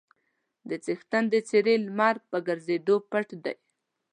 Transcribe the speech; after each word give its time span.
د 0.69 0.71
څښتن 0.83 1.23
د 1.33 1.35
څېرې 1.47 1.75
لمر 1.85 2.15
په 2.29 2.37
ګرځېدو 2.47 2.95
پټ 3.09 3.27
دی. 3.43 3.55